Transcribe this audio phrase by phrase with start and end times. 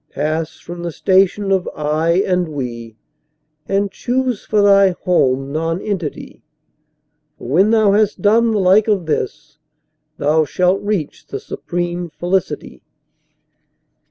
[0.09, 2.97] Pass from the station of "I" and "We,"
[3.67, 6.41] and choose for thy home Nonentity,
[7.37, 9.59] For when thou has done the like of this,
[10.17, 12.81] thou shalt reach the supreme Felicity.